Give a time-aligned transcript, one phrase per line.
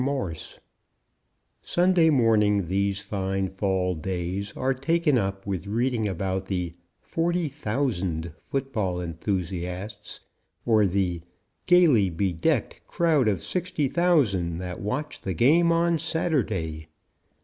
[0.03, 0.57] MORSE
[1.61, 8.99] Sunday morning these fine fall days are taken up with reading about the "40,000 football
[8.99, 10.21] enthusiasts"
[10.65, 11.21] or the
[11.67, 16.87] "gaily bedecked crowd of 60,000 that watched the game on Saturday."